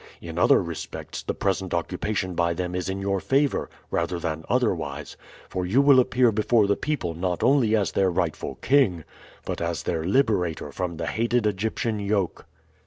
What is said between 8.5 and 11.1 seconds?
king but as their liberator from the